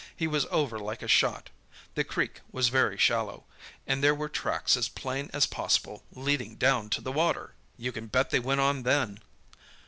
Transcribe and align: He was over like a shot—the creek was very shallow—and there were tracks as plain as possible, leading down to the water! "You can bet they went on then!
He 0.15 0.25
was 0.25 0.47
over 0.49 0.79
like 0.79 1.03
a 1.03 1.07
shot—the 1.07 2.03
creek 2.05 2.41
was 2.51 2.69
very 2.69 2.97
shallow—and 2.97 4.03
there 4.03 4.15
were 4.15 4.29
tracks 4.29 4.75
as 4.75 4.89
plain 4.89 5.29
as 5.31 5.45
possible, 5.45 6.03
leading 6.11 6.55
down 6.55 6.89
to 6.97 7.01
the 7.01 7.11
water! 7.11 7.53
"You 7.77 7.91
can 7.91 8.07
bet 8.07 8.31
they 8.31 8.39
went 8.39 8.61
on 8.61 8.81
then! 8.81 9.19